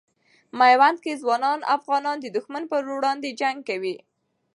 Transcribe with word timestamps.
میوند 0.59 0.97
کې 1.03 1.19
ځوان 1.21 1.59
افغانان 1.75 2.17
د 2.21 2.25
دښمن 2.35 2.63
پر 2.71 2.81
وړاندې 2.93 3.37
جنګ 3.41 3.57
کوي. 3.69 3.95